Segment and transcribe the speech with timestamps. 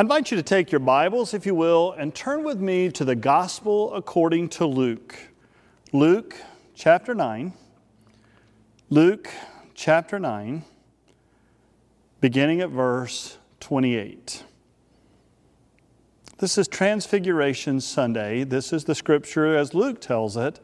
[0.00, 3.04] I invite you to take your Bibles, if you will, and turn with me to
[3.04, 5.14] the Gospel according to Luke.
[5.92, 6.36] Luke
[6.74, 7.52] chapter 9.
[8.88, 9.28] Luke
[9.74, 10.64] chapter 9,
[12.18, 14.42] beginning at verse 28.
[16.38, 18.42] This is Transfiguration Sunday.
[18.42, 20.60] This is the scripture, as Luke tells it,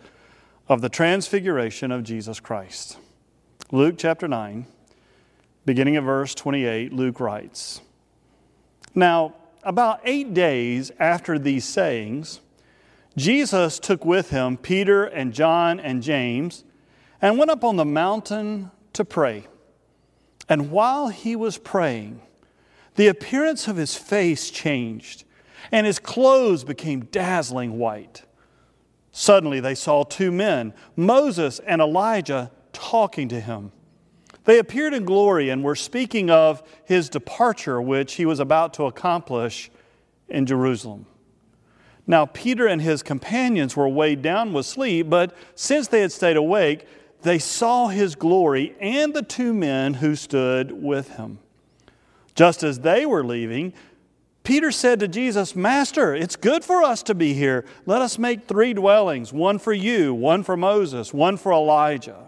[0.67, 2.97] of the transfiguration of Jesus Christ.
[3.71, 4.65] Luke chapter 9,
[5.67, 7.83] beginning at verse 28, Luke writes
[8.97, 12.41] Now, about eight days after these sayings,
[13.17, 16.65] Jesus took with him Peter and John and James
[17.21, 19.47] and went up on the mountain to pray.
[20.49, 22.23] And while he was praying,
[22.95, 25.25] the appearance of his face changed
[25.71, 28.23] and his clothes became dazzling white.
[29.13, 33.73] Suddenly they saw two men, Moses and Elijah, talking to him.
[34.47, 38.85] They appeared in glory and were speaking of his departure, which he was about to
[38.85, 39.71] accomplish
[40.29, 41.07] in Jerusalem.
[42.07, 46.37] Now, Peter and his companions were weighed down with sleep, but since they had stayed
[46.37, 46.87] awake,
[47.23, 51.41] they saw his glory and the two men who stood with him.
[52.37, 53.73] Just as they were leaving,
[54.45, 57.65] Peter said to Jesus, Master, it's good for us to be here.
[57.85, 62.26] Let us make three dwellings one for you, one for Moses, one for Elijah.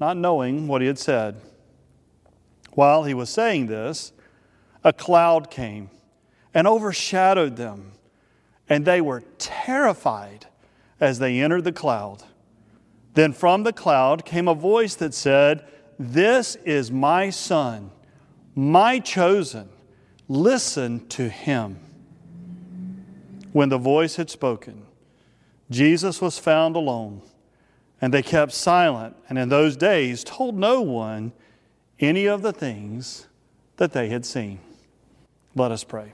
[0.00, 1.36] Not knowing what he had said.
[2.72, 4.12] While he was saying this,
[4.82, 5.90] a cloud came
[6.54, 7.92] and overshadowed them,
[8.68, 10.46] and they were terrified
[10.98, 12.22] as they entered the cloud.
[13.14, 15.64] Then from the cloud came a voice that said,
[15.98, 17.90] This is my son,
[18.54, 19.68] my chosen
[20.30, 21.76] Listen to him.
[23.52, 24.86] When the voice had spoken,
[25.68, 27.22] Jesus was found alone,
[28.00, 31.32] and they kept silent, and in those days told no one
[31.98, 33.26] any of the things
[33.76, 34.60] that they had seen.
[35.54, 36.12] Let us pray.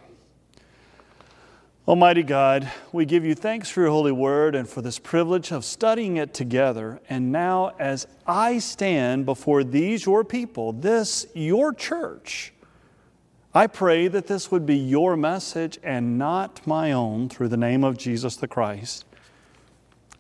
[1.87, 5.65] Almighty God, we give you thanks for your holy word and for this privilege of
[5.65, 7.01] studying it together.
[7.09, 12.53] And now, as I stand before these, your people, this, your church,
[13.55, 17.85] I pray that this would be your message and not my own through the name
[17.85, 19.05] of Jesus the Christ.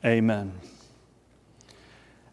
[0.04, 0.52] Amen.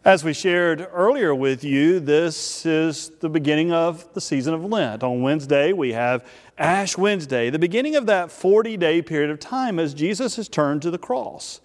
[0.04, 5.02] As we shared earlier with you, this is the beginning of the season of Lent.
[5.02, 6.28] On Wednesday, we have
[6.58, 10.82] Ash Wednesday, the beginning of that 40 day period of time as Jesus has turned
[10.82, 11.62] to the cross.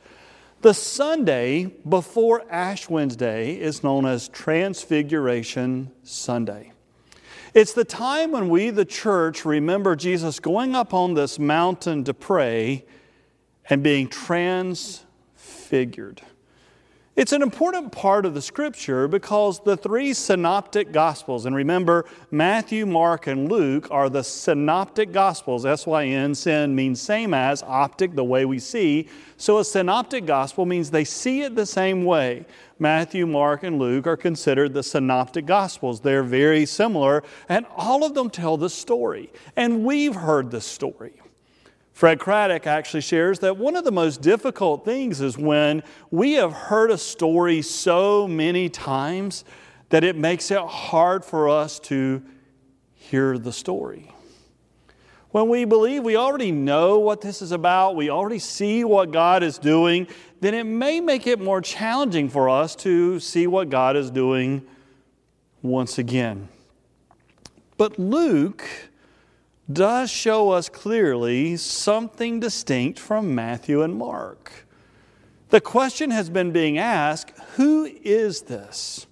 [0.61, 6.71] The Sunday before Ash Wednesday is known as Transfiguration Sunday.
[7.53, 12.13] It's the time when we, the church, remember Jesus going up on this mountain to
[12.13, 12.85] pray
[13.69, 16.21] and being transfigured.
[17.19, 22.85] It's an important part of the scripture because the three synoptic gospels, and remember, Matthew,
[22.85, 25.65] Mark, and Luke are the synoptic gospels.
[25.65, 29.09] S Y N, sin means same as, optic, the way we see.
[29.35, 32.45] So a synoptic gospel means they see it the same way.
[32.79, 35.99] Matthew, Mark, and Luke are considered the synoptic gospels.
[35.99, 39.29] They're very similar, and all of them tell the story.
[39.57, 41.11] And we've heard the story.
[41.99, 46.53] Fred Craddock actually shares that one of the most difficult things is when we have
[46.53, 49.43] heard a story so many times
[49.89, 52.23] that it makes it hard for us to
[52.93, 54.13] hear the story.
[55.31, 59.43] When we believe we already know what this is about, we already see what God
[59.43, 60.07] is doing,
[60.39, 64.65] then it may make it more challenging for us to see what God is doing
[65.61, 66.47] once again.
[67.75, 68.88] But Luke
[69.71, 74.65] does show us clearly something distinct from Matthew and Mark.
[75.49, 79.07] The question has been being asked who is this?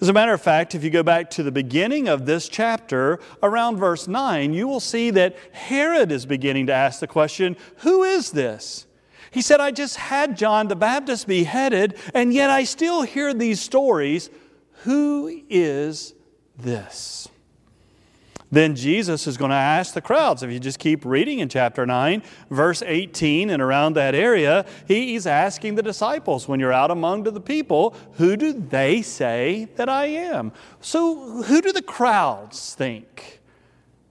[0.00, 3.18] As a matter of fact, if you go back to the beginning of this chapter,
[3.42, 8.02] around verse 9, you will see that Herod is beginning to ask the question who
[8.02, 8.86] is this?
[9.30, 13.60] He said, I just had John the Baptist beheaded, and yet I still hear these
[13.60, 14.30] stories.
[14.84, 16.14] Who is
[16.56, 17.28] this?
[18.56, 20.42] Then Jesus is going to ask the crowds.
[20.42, 25.26] If you just keep reading in chapter 9, verse 18, and around that area, he's
[25.26, 30.06] asking the disciples, when you're out among the people, who do they say that I
[30.06, 30.52] am?
[30.80, 33.42] So, who do the crowds think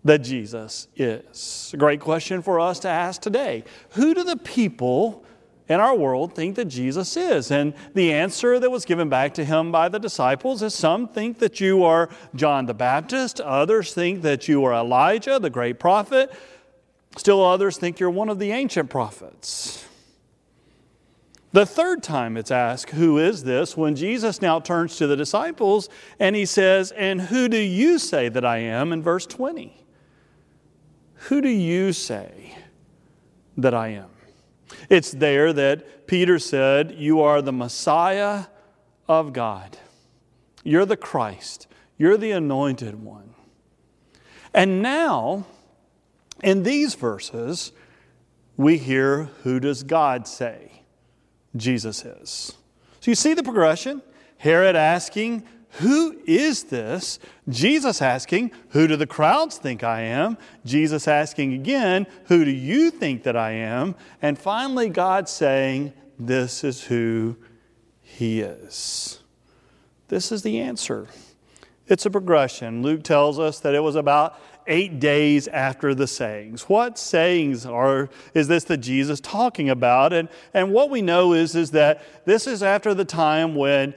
[0.04, 1.72] that Jesus is?
[1.74, 3.64] A great question for us to ask today.
[3.94, 5.25] Who do the people
[5.68, 7.52] in our world think that Jesus is?
[7.52, 11.40] And the answer that was given back to him by the disciples is some think
[11.40, 16.32] that you are John the Baptist, others think that you are Elijah, the great prophet,
[17.18, 19.86] still others think you're one of the ancient prophets.
[21.56, 23.78] The third time it's asked, Who is this?
[23.78, 25.88] when Jesus now turns to the disciples
[26.20, 28.92] and he says, And who do you say that I am?
[28.92, 29.82] in verse 20.
[31.14, 32.58] Who do you say
[33.56, 34.10] that I am?
[34.90, 38.46] It's there that Peter said, You are the Messiah
[39.08, 39.78] of God.
[40.64, 41.68] You're the Christ.
[41.98, 43.34] You're the anointed one.
[44.54, 45.46] And now,
[46.44, 47.72] in these verses,
[48.58, 50.84] we hear who does God say
[51.56, 52.54] Jesus is?
[53.00, 54.02] So you see the progression?
[54.38, 55.44] Herod asking,
[55.80, 57.20] Who is this?
[57.50, 60.38] Jesus asking, Who do the crowds think I am?
[60.64, 63.96] Jesus asking again, Who do you think that I am?
[64.22, 67.36] And finally, God saying, This is who
[68.02, 69.20] he is.
[70.08, 71.08] This is the answer.
[71.88, 72.82] It's a progression.
[72.82, 76.64] Luke tells us that it was about eight days after the sayings.
[76.64, 80.14] What sayings are is this that Jesus talking about?
[80.14, 83.94] And, and what we know is, is that this is after the time when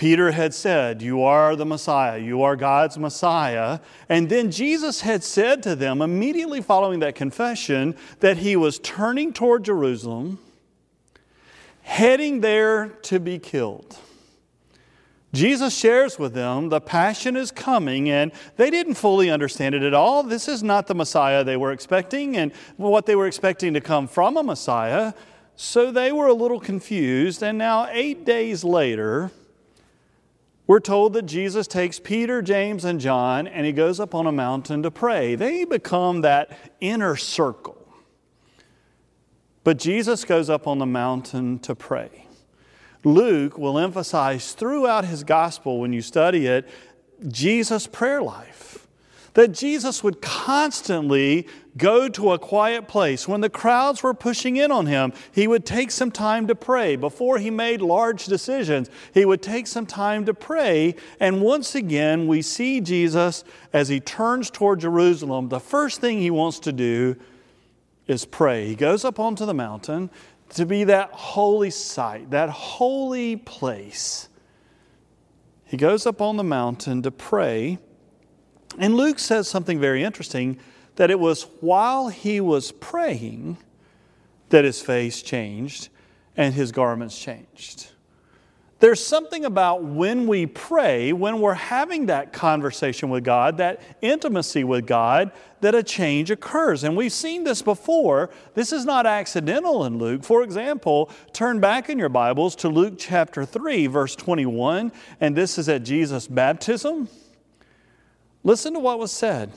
[0.00, 3.80] Peter had said, You are the Messiah, you are God's Messiah.
[4.08, 9.34] And then Jesus had said to them, immediately following that confession, that he was turning
[9.34, 10.38] toward Jerusalem,
[11.82, 13.98] heading there to be killed.
[15.34, 19.92] Jesus shares with them the passion is coming, and they didn't fully understand it at
[19.92, 20.22] all.
[20.22, 24.08] This is not the Messiah they were expecting, and what they were expecting to come
[24.08, 25.12] from a Messiah.
[25.56, 27.42] So they were a little confused.
[27.42, 29.30] And now, eight days later,
[30.70, 34.30] we're told that Jesus takes Peter, James, and John, and he goes up on a
[34.30, 35.34] mountain to pray.
[35.34, 37.92] They become that inner circle.
[39.64, 42.28] But Jesus goes up on the mountain to pray.
[43.02, 46.68] Luke will emphasize throughout his gospel, when you study it,
[47.26, 48.69] Jesus' prayer life.
[49.34, 51.46] That Jesus would constantly
[51.76, 53.28] go to a quiet place.
[53.28, 56.96] When the crowds were pushing in on him, he would take some time to pray.
[56.96, 60.96] Before he made large decisions, he would take some time to pray.
[61.20, 65.48] And once again, we see Jesus as he turns toward Jerusalem.
[65.48, 67.16] The first thing he wants to do
[68.08, 68.66] is pray.
[68.66, 70.10] He goes up onto the mountain
[70.50, 74.28] to be that holy site, that holy place.
[75.64, 77.78] He goes up on the mountain to pray.
[78.78, 80.58] And Luke says something very interesting
[80.96, 83.58] that it was while he was praying
[84.50, 85.88] that his face changed
[86.36, 87.90] and his garments changed.
[88.80, 94.64] There's something about when we pray, when we're having that conversation with God, that intimacy
[94.64, 96.82] with God, that a change occurs.
[96.82, 98.30] And we've seen this before.
[98.54, 100.24] This is not accidental in Luke.
[100.24, 105.58] For example, turn back in your Bibles to Luke chapter 3, verse 21, and this
[105.58, 107.10] is at Jesus' baptism.
[108.42, 109.52] Listen to what was said.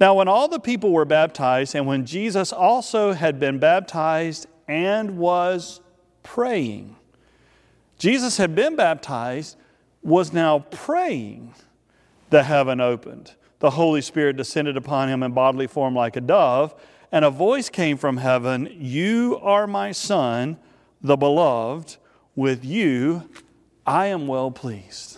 [0.00, 5.18] Now, when all the people were baptized, and when Jesus also had been baptized and
[5.18, 5.80] was
[6.22, 6.96] praying,
[7.98, 9.56] Jesus had been baptized,
[10.02, 11.54] was now praying,
[12.30, 13.34] the heaven opened.
[13.58, 16.74] The Holy Spirit descended upon him in bodily form like a dove,
[17.10, 20.58] and a voice came from heaven You are my Son,
[21.02, 21.96] the beloved.
[22.36, 23.28] With you
[23.84, 25.17] I am well pleased.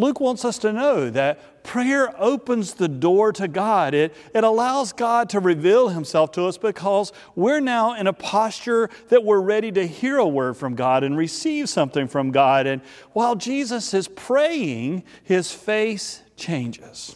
[0.00, 3.92] Luke wants us to know that prayer opens the door to God.
[3.92, 8.88] It, it allows God to reveal Himself to us because we're now in a posture
[9.10, 12.66] that we're ready to hear a word from God and receive something from God.
[12.66, 12.80] And
[13.12, 17.14] while Jesus is praying, His face changes.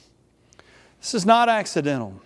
[1.00, 2.20] This is not accidental.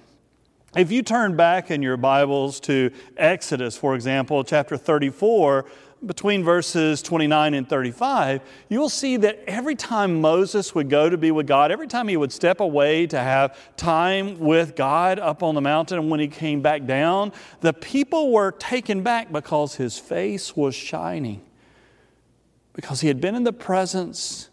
[0.77, 5.65] If you turn back in your Bibles to Exodus, for example, chapter 34,
[6.07, 11.31] between verses 29 and 35, you'll see that every time Moses would go to be
[11.31, 15.55] with God, every time he would step away to have time with God up on
[15.55, 19.99] the mountain, and when he came back down, the people were taken back because his
[19.99, 21.43] face was shining,
[22.73, 24.51] because he had been in the presence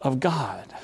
[0.00, 0.74] of God.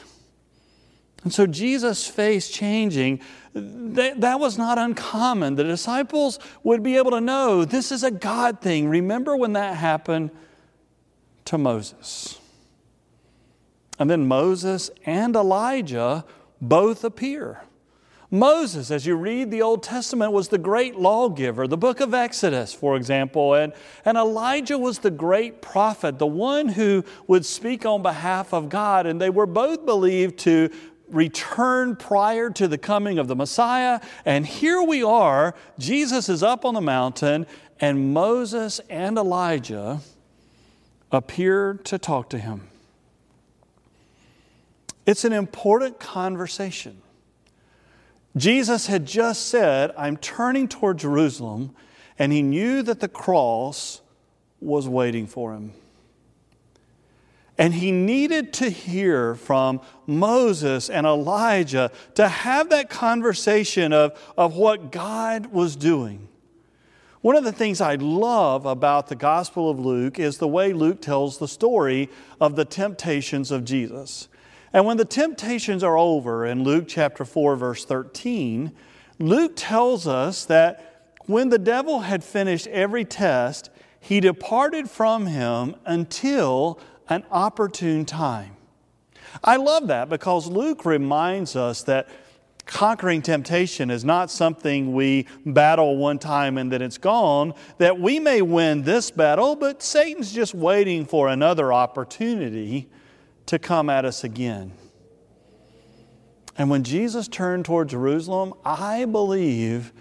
[1.24, 3.20] And so Jesus' face changing,
[3.52, 5.56] that, that was not uncommon.
[5.56, 8.88] The disciples would be able to know this is a God thing.
[8.88, 10.30] Remember when that happened
[11.46, 12.38] to Moses?
[13.98, 16.24] And then Moses and Elijah
[16.60, 17.62] both appear.
[18.30, 22.74] Moses, as you read the Old Testament, was the great lawgiver, the book of Exodus,
[22.74, 23.72] for example, and,
[24.04, 29.06] and Elijah was the great prophet, the one who would speak on behalf of God,
[29.06, 30.68] and they were both believed to
[31.10, 34.00] return prior to the coming of the Messiah.
[34.24, 37.46] And here we are, Jesus is up on the mountain,
[37.80, 40.00] and Moses and Elijah
[41.10, 42.68] appear to talk to him.
[45.06, 47.00] It's an important conversation.
[48.36, 51.74] Jesus had just said, I'm turning toward Jerusalem,
[52.18, 54.02] and he knew that the cross
[54.60, 55.72] was waiting for him.
[57.58, 64.54] And he needed to hear from Moses and Elijah to have that conversation of, of
[64.54, 66.28] what God was doing.
[67.20, 71.02] One of the things I love about the Gospel of Luke is the way Luke
[71.02, 72.08] tells the story
[72.40, 74.28] of the temptations of Jesus.
[74.72, 78.72] And when the temptations are over in Luke chapter 4, verse 13,
[79.18, 85.74] Luke tells us that when the devil had finished every test, he departed from him
[85.84, 88.56] until an opportune time.
[89.42, 92.08] I love that because Luke reminds us that
[92.66, 98.20] conquering temptation is not something we battle one time and then it's gone, that we
[98.20, 102.88] may win this battle, but Satan's just waiting for another opportunity
[103.46, 104.72] to come at us again.
[106.58, 109.92] And when Jesus turned toward Jerusalem, I believe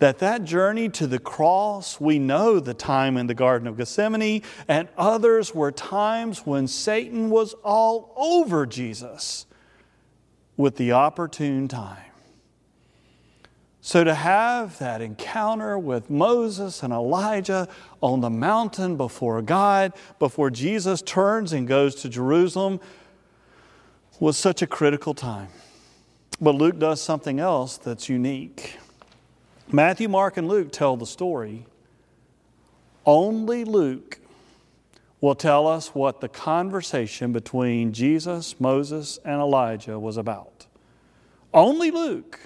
[0.00, 4.42] that that journey to the cross, we know the time in the Garden of Gethsemane,
[4.66, 9.46] and others were times when Satan was all over Jesus
[10.56, 12.02] with the opportune time.
[13.82, 17.68] So, to have that encounter with Moses and Elijah
[18.02, 22.80] on the mountain before God, before Jesus turns and goes to Jerusalem,
[24.18, 25.48] was such a critical time.
[26.40, 28.78] But Luke does something else that's unique.
[29.72, 31.66] Matthew, Mark, and Luke tell the story.
[33.06, 34.20] Only Luke
[35.20, 40.66] will tell us what the conversation between Jesus, Moses, and Elijah was about.
[41.54, 42.40] Only Luke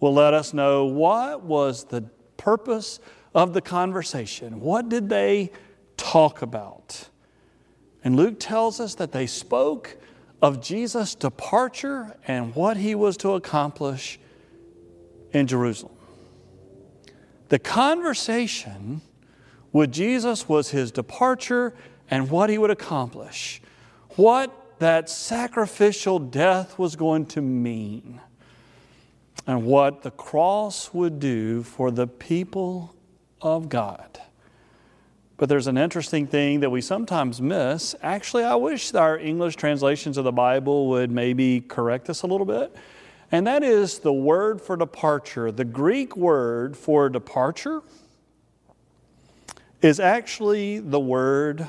[0.00, 2.02] will let us know what was the
[2.36, 3.00] purpose
[3.34, 4.60] of the conversation.
[4.60, 5.52] What did they
[5.96, 7.08] talk about?
[8.02, 9.96] And Luke tells us that they spoke
[10.40, 14.18] of Jesus' departure and what he was to accomplish
[15.32, 15.99] in Jerusalem.
[17.50, 19.02] The conversation
[19.72, 21.74] with Jesus was his departure
[22.08, 23.60] and what he would accomplish,
[24.10, 28.20] what that sacrificial death was going to mean,
[29.48, 32.94] and what the cross would do for the people
[33.42, 34.20] of God.
[35.36, 37.96] But there's an interesting thing that we sometimes miss.
[38.00, 42.46] Actually, I wish our English translations of the Bible would maybe correct this a little
[42.46, 42.76] bit
[43.32, 45.52] and that is the word for departure.
[45.52, 47.82] The Greek word for departure
[49.80, 51.68] is actually the word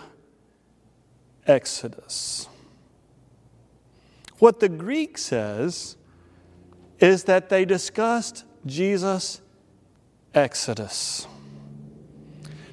[1.45, 2.47] exodus.
[4.39, 5.97] What the Greek says
[6.99, 9.41] is that they discussed Jesus'
[10.33, 11.27] exodus.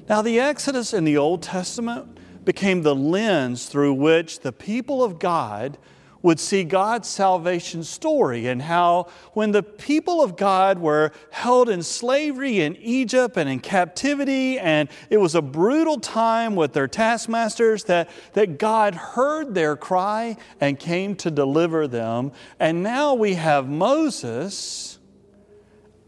[0.07, 5.19] Now, the Exodus in the Old Testament became the lens through which the people of
[5.19, 5.77] God
[6.21, 11.81] would see God's salvation story and how, when the people of God were held in
[11.81, 17.85] slavery in Egypt and in captivity, and it was a brutal time with their taskmasters,
[17.85, 22.31] that, that God heard their cry and came to deliver them.
[22.59, 24.99] And now we have Moses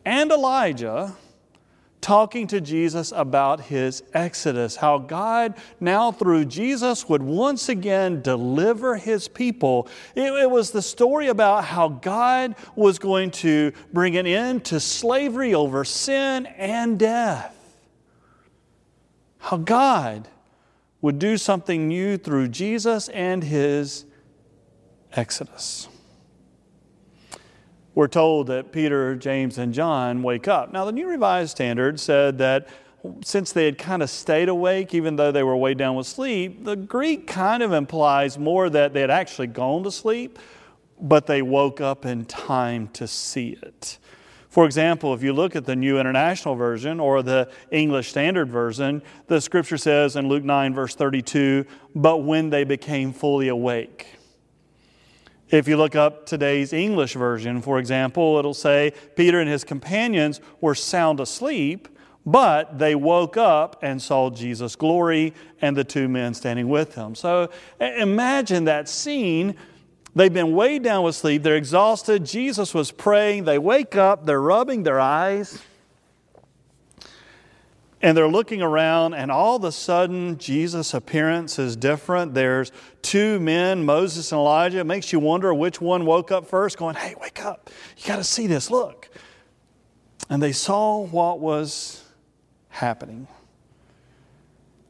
[0.03, 1.15] and Elijah
[2.01, 8.98] talking to Jesus about his exodus, how God now through Jesus would once again deliver
[8.98, 9.88] his people.
[10.15, 14.79] It, it, was the story about how God was going to bring an end to
[14.79, 17.55] slavery over sin and death.
[19.38, 20.27] How God
[21.01, 24.05] would do something new through Jesus and his
[25.13, 25.88] exodus
[27.93, 30.71] we're told that Peter, James, and John wake up.
[30.71, 32.67] Now, the New Revised Standard said that
[33.24, 36.63] since they had kind of stayed awake, even though they were way down with sleep,
[36.63, 40.38] the Greek kind of implies more that they had actually gone to sleep,
[41.00, 43.98] but they woke up in time to see it.
[44.50, 49.01] For example, if you look at the New International Version or the English Standard Version,
[49.27, 54.07] the scripture says in Luke 9, verse 32, but when they became fully awake.
[55.51, 60.39] If you look up today's English version, for example, it'll say Peter and his companions
[60.62, 61.89] were sound asleep,
[62.25, 67.15] but they woke up and saw Jesus' glory and the two men standing with him.
[67.15, 67.50] So
[67.81, 69.55] imagine that scene.
[70.15, 72.25] They've been weighed down with sleep, they're exhausted.
[72.25, 73.43] Jesus was praying.
[73.43, 75.62] They wake up, they're rubbing their eyes
[78.01, 82.34] and they're looking around, and all of a sudden, Jesus' appearance is different.
[82.34, 84.79] There's two men, Moses and Elijah.
[84.79, 87.70] It makes you wonder which one woke up first, going, Hey, wake up.
[87.98, 88.72] You got to see this.
[88.72, 89.10] Look.
[90.29, 92.03] And they saw what was
[92.70, 93.27] happening.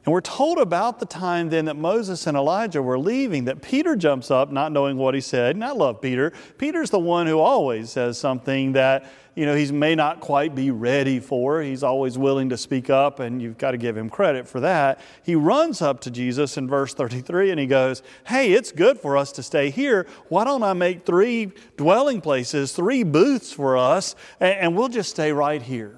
[0.06, 3.96] And we're told about the time then that Moses and Elijah were leaving that Peter
[3.96, 5.56] jumps up, not knowing what he said.
[5.56, 6.34] And I love Peter.
[6.58, 10.72] Peter's the one who always says something that, you know, he may not quite be
[10.72, 11.62] ready for.
[11.62, 15.00] He's always willing to speak up, and you've got to give him credit for that.
[15.24, 19.16] He runs up to Jesus in verse 33 and he goes, Hey, it's good for
[19.16, 20.06] us to stay here.
[20.28, 25.32] Why don't I make three dwelling places, three booths for us, and we'll just stay
[25.32, 25.96] right here?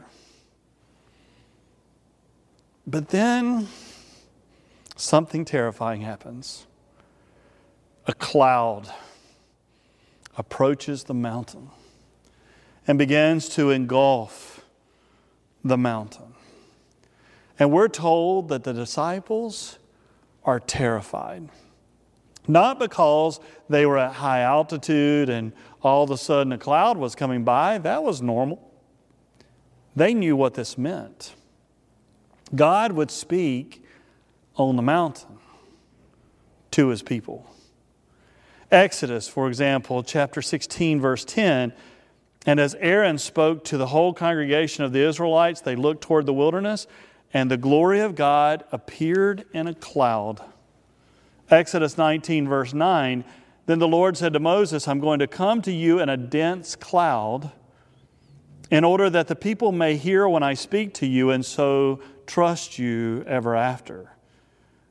[2.86, 3.68] But then
[4.96, 6.68] something terrifying happens.
[8.06, 8.92] A cloud
[10.38, 11.70] approaches the mountain
[12.88, 14.66] and begins to engulf
[15.64, 16.34] the mountain.
[17.58, 19.78] And we're told that the disciples
[20.44, 21.50] are terrified.
[22.48, 27.16] Not because they were at high altitude and all of a sudden a cloud was
[27.16, 28.72] coming by, that was normal.
[29.96, 31.36] They knew what this meant.
[32.54, 33.84] God would speak
[34.56, 35.38] on the mountain
[36.72, 37.50] to his people.
[38.72, 41.74] Exodus, for example, chapter 16, verse 10.
[42.46, 46.34] And as Aaron spoke to the whole congregation of the Israelites, they looked toward the
[46.34, 46.88] wilderness,
[47.34, 50.42] and the glory of God appeared in a cloud.
[51.50, 53.24] Exodus 19, verse 9.
[53.66, 56.76] Then the Lord said to Moses, I'm going to come to you in a dense
[56.76, 57.52] cloud
[58.70, 62.78] in order that the people may hear when I speak to you and so trust
[62.78, 64.10] you ever after.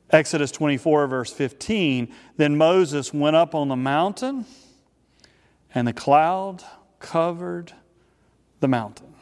[0.09, 4.45] Exodus 24, verse 15 Then Moses went up on the mountain,
[5.75, 6.63] and the cloud
[7.03, 7.73] covered
[8.61, 9.13] the mountain.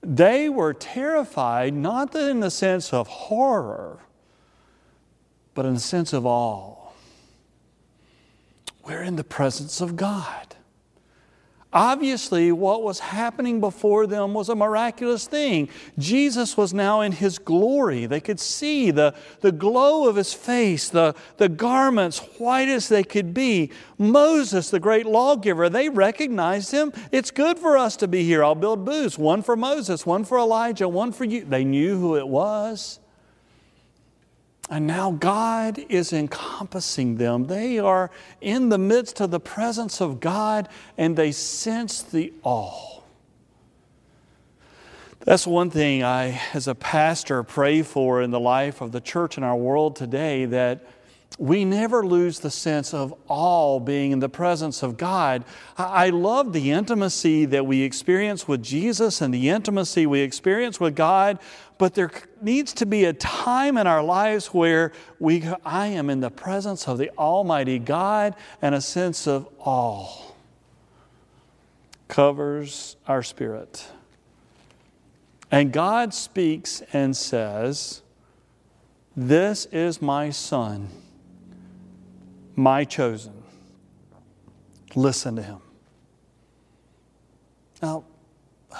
[0.00, 3.98] They were terrified, not in the sense of horror,
[5.52, 6.76] but in the sense of awe.
[8.86, 10.56] We're in the presence of God.
[11.72, 15.68] Obviously, what was happening before them was a miraculous thing.
[15.98, 18.06] Jesus was now in his glory.
[18.06, 23.04] They could see the, the glow of his face, the, the garments white as they
[23.04, 23.70] could be.
[23.98, 26.92] Moses, the great lawgiver, they recognized him.
[27.12, 28.42] It's good for us to be here.
[28.42, 31.44] I'll build booths one for Moses, one for Elijah, one for you.
[31.44, 32.98] They knew who it was.
[34.70, 37.48] And now God is encompassing them.
[37.48, 38.08] They are
[38.40, 43.00] in the midst of the presence of God and they sense the awe.
[45.18, 49.36] That's one thing I, as a pastor, pray for in the life of the church
[49.36, 50.86] in our world today that
[51.38, 55.44] we never lose the sense of awe being in the presence of God.
[55.76, 60.96] I love the intimacy that we experience with Jesus and the intimacy we experience with
[60.96, 61.38] God,
[61.80, 62.10] but there
[62.42, 66.86] needs to be a time in our lives where we, I am in the presence
[66.86, 70.30] of the Almighty God and a sense of awe
[72.06, 73.88] covers our spirit.
[75.50, 78.02] And God speaks and says,
[79.16, 80.90] This is my Son
[82.56, 83.42] my chosen.
[84.94, 85.60] Listen to him.
[87.80, 88.04] Now,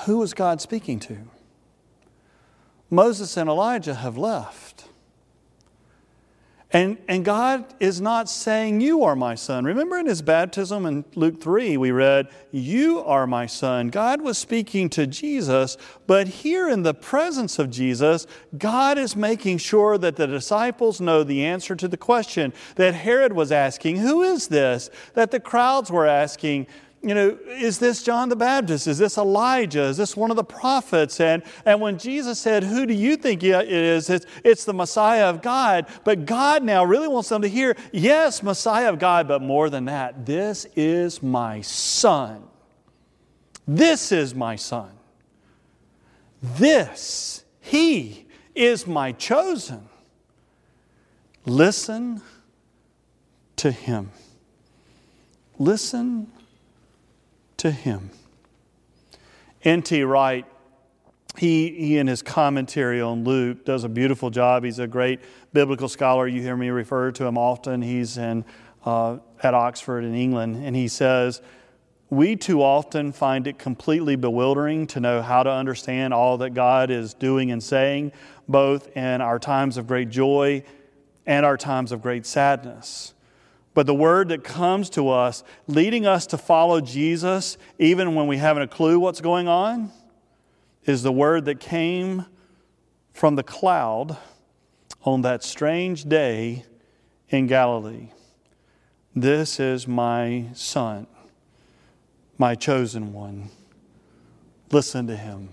[0.04, 1.16] who is God speaking to?
[2.90, 4.70] Moses and Elijah have left.
[6.72, 9.64] And, and God is not saying, You are my son.
[9.64, 13.88] Remember in his baptism in Luke 3, we read, You are my son.
[13.88, 15.76] God was speaking to Jesus,
[16.06, 21.24] but here in the presence of Jesus, God is making sure that the disciples know
[21.24, 24.90] the answer to the question that Herod was asking Who is this?
[25.14, 26.68] That the crowds were asking
[27.02, 28.86] you know, is this John the Baptist?
[28.86, 29.84] Is this Elijah?
[29.84, 31.18] Is this one of the prophets?
[31.18, 34.10] And, and when Jesus said, Who do you think it is?
[34.10, 35.86] It's, it's the Messiah of God.
[36.04, 39.86] But God now really wants them to hear, Yes, Messiah of God, but more than
[39.86, 42.42] that, this is my Son.
[43.66, 44.90] This is my Son.
[46.42, 49.88] This, He is my chosen.
[51.46, 52.20] Listen
[53.56, 54.10] to Him.
[55.58, 56.30] Listen
[57.60, 58.10] to him.
[59.62, 60.02] N.T.
[60.02, 60.46] Wright,
[61.36, 64.64] he, he in his commentary on Luke does a beautiful job.
[64.64, 65.20] He's a great
[65.52, 66.26] biblical scholar.
[66.26, 67.82] You hear me refer to him often.
[67.82, 68.44] He's in,
[68.84, 71.42] uh, at Oxford in England, and he says,
[72.08, 76.90] we too often find it completely bewildering to know how to understand all that God
[76.90, 78.12] is doing and saying,
[78.48, 80.64] both in our times of great joy
[81.24, 83.14] and our times of great sadness.
[83.72, 88.36] But the word that comes to us, leading us to follow Jesus, even when we
[88.36, 89.90] haven't a clue what's going on,
[90.84, 92.26] is the word that came
[93.12, 94.16] from the cloud
[95.04, 96.64] on that strange day
[97.28, 98.08] in Galilee.
[99.14, 101.06] This is my son,
[102.38, 103.50] my chosen one.
[104.72, 105.48] Listen to him.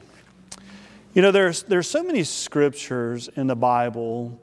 [1.13, 4.39] You know, there's, there's so many scriptures in the Bible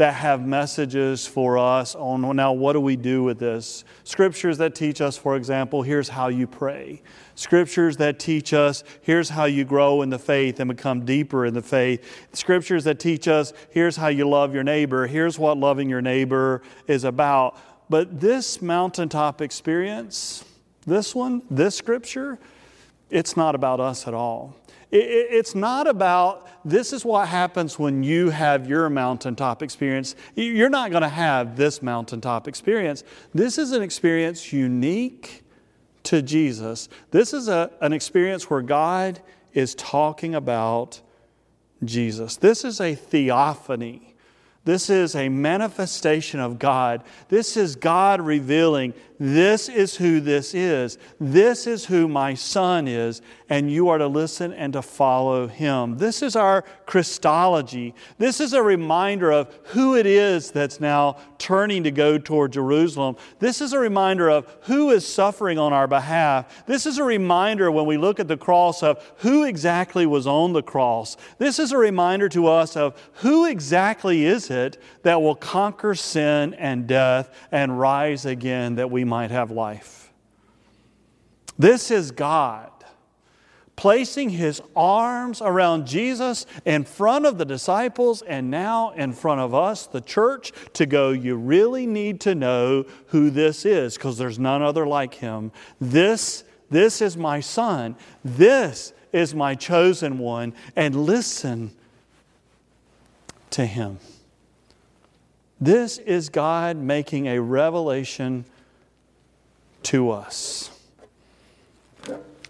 [0.00, 3.84] that have messages for us on now what do we do with this?
[4.02, 7.02] Scriptures that teach us, for example, here's how you pray.
[7.34, 11.52] Scriptures that teach us, here's how you grow in the faith and become deeper in
[11.52, 12.02] the faith.
[12.32, 15.06] Scriptures that teach us, here's how you love your neighbor.
[15.06, 17.58] Here's what loving your neighbor is about.
[17.90, 20.46] But this mountaintop experience,
[20.86, 22.38] this one, this scripture,
[23.10, 24.56] it's not about us at all.
[24.92, 30.16] It's not about this is what happens when you have your mountaintop experience.
[30.34, 33.04] You're not going to have this mountaintop experience.
[33.32, 35.42] This is an experience unique
[36.04, 36.88] to Jesus.
[37.12, 39.20] This is a, an experience where God
[39.52, 41.00] is talking about
[41.84, 42.36] Jesus.
[42.36, 44.14] This is a theophany.
[44.64, 47.02] This is a manifestation of God.
[47.28, 50.96] This is God revealing, this is who this is.
[51.20, 55.98] This is who my son is, and you are to listen and to follow him.
[55.98, 57.94] This is our Christology.
[58.16, 63.16] This is a reminder of who it is that's now turning to go toward Jerusalem.
[63.40, 66.64] This is a reminder of who is suffering on our behalf.
[66.66, 70.54] This is a reminder when we look at the cross of who exactly was on
[70.54, 71.18] the cross.
[71.36, 76.54] This is a reminder to us of who exactly is it that will conquer sin
[76.54, 80.12] and death and rise again that we might have life.
[81.58, 82.70] This is God
[83.80, 89.54] placing his arms around Jesus in front of the disciples and now in front of
[89.54, 94.38] us, the church, to go, you really need to know who this is because there's
[94.38, 95.50] none other like him.
[95.80, 97.96] This, this is my son.
[98.22, 100.52] This is my chosen one.
[100.76, 101.70] And listen
[103.48, 103.98] to him.
[105.58, 108.44] This is God making a revelation
[109.90, 110.70] to us.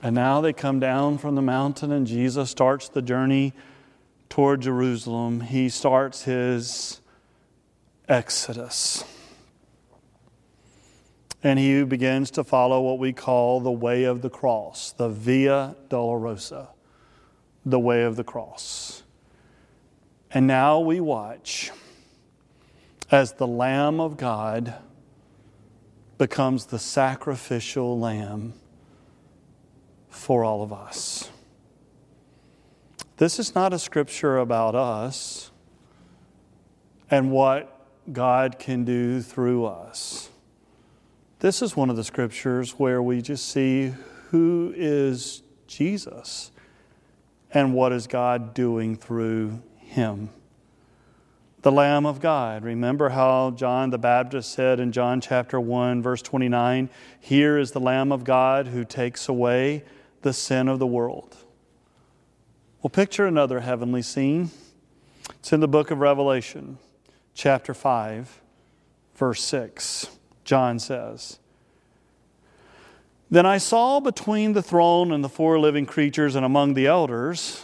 [0.02, 3.54] And now they come down from the mountain, and Jesus starts the journey
[4.28, 5.40] toward Jerusalem.
[5.40, 7.00] He starts his
[8.06, 9.04] exodus.
[11.42, 15.76] And he begins to follow what we call the way of the cross, the Via
[15.88, 16.68] Dolorosa,
[17.64, 19.02] the way of the cross.
[20.30, 21.70] And now we watch
[23.10, 24.74] as the Lamb of God
[26.20, 28.52] becomes the sacrificial lamb
[30.10, 31.30] for all of us.
[33.16, 35.50] This is not a scripture about us
[37.10, 40.28] and what God can do through us.
[41.38, 43.94] This is one of the scriptures where we just see
[44.28, 46.52] who is Jesus
[47.50, 50.28] and what is God doing through him
[51.62, 52.64] the Lamb of God.
[52.64, 56.88] Remember how John the Baptist said in John chapter 1, verse 29
[57.20, 59.84] Here is the Lamb of God who takes away
[60.22, 61.36] the sin of the world.
[62.82, 64.50] Well, picture another heavenly scene.
[65.38, 66.78] It's in the book of Revelation,
[67.34, 68.40] chapter 5,
[69.14, 70.08] verse 6.
[70.44, 71.38] John says,
[73.30, 77.62] Then I saw between the throne and the four living creatures and among the elders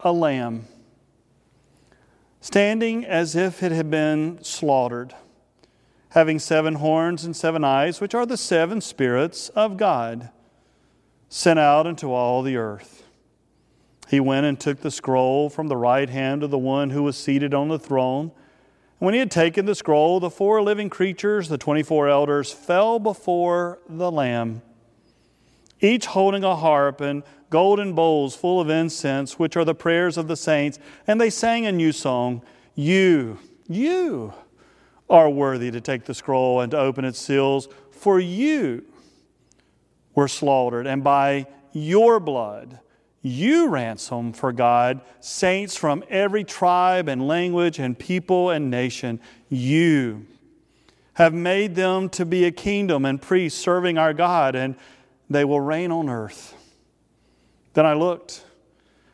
[0.00, 0.66] a lamb
[2.40, 5.14] standing as if it had been slaughtered,
[6.10, 10.30] having seven horns and seven eyes, which are the seven spirits of God,
[11.28, 13.04] sent out into all the earth.
[14.08, 17.16] He went and took the scroll from the right hand of the one who was
[17.16, 18.32] seated on the throne.
[18.98, 23.78] When he had taken the scroll, the four living creatures, the 24 elders, fell before
[23.88, 24.62] the Lamb,
[25.80, 30.28] each holding a harp and golden bowls full of incense, which are the prayers of
[30.28, 30.78] the saints.
[31.06, 32.42] And they sang a new song
[32.74, 33.38] You,
[33.68, 34.32] you
[35.08, 38.84] are worthy to take the scroll and to open its seals, for you
[40.14, 42.78] were slaughtered, and by your blood
[43.22, 49.20] you ransom for God saints from every tribe and language and people and nation.
[49.48, 50.26] You
[51.14, 54.74] have made them to be a kingdom and priests serving our God, and
[55.30, 56.54] they will reign on earth.
[57.72, 58.44] Then I looked,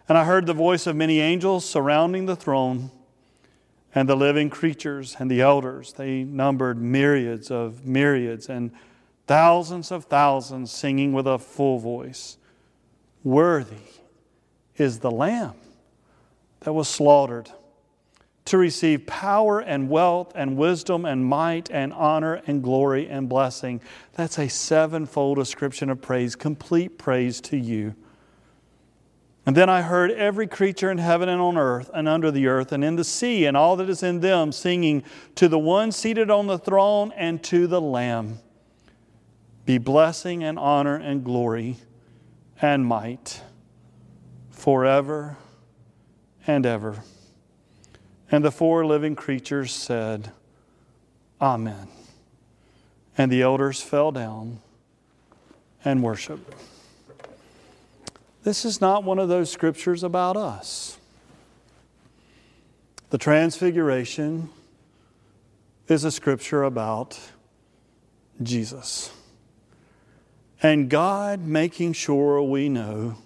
[0.09, 2.91] and I heard the voice of many angels surrounding the throne,
[3.95, 5.93] and the living creatures and the elders.
[5.93, 8.73] They numbered myriads of myriads and
[9.27, 12.39] thousands of thousands singing with a full voice
[13.25, 13.77] Worthy
[14.77, 15.55] is the Lamb
[16.61, 17.51] that was slaughtered
[18.47, 23.81] to receive power and wealth and wisdom and might and honor and glory and blessing.
[24.15, 27.95] That's a sevenfold description of praise, complete praise to you.
[29.45, 32.73] And then I heard every creature in heaven and on earth and under the earth
[32.73, 35.05] and in the sea and all that is in them singing
[35.37, 38.41] to the one seated on the throne and to the Lamb
[39.65, 41.77] be blessing and honor and glory
[42.63, 43.43] and might
[44.51, 45.37] forever
[46.47, 47.03] and ever.
[48.31, 50.33] And the four living creatures said,
[51.41, 51.89] Amen.
[53.17, 54.61] And the elders fell down
[55.85, 56.55] and worshiped.
[58.43, 60.99] This is not one of those scriptures about us.
[63.11, 64.51] The Transfiguration
[65.89, 67.19] is a scripture about
[68.43, 69.13] Jesus.
[70.63, 73.17] And God making sure we know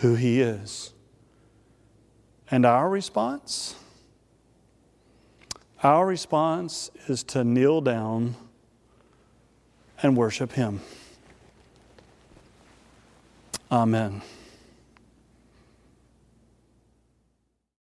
[0.00, 0.92] who He is.
[2.50, 3.74] And our response?
[5.82, 8.34] Our response is to kneel down
[10.02, 10.80] and worship Him.
[13.70, 14.22] Amen.